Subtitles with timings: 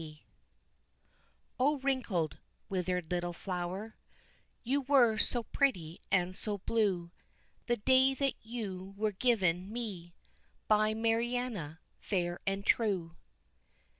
[0.01, 0.17] Violet
[1.59, 3.97] O wrinkled, withered little flower,
[4.63, 7.11] You were so pretty and so blue
[7.67, 10.15] The day that you were given me,
[10.67, 13.15] By Mariana, fair and true.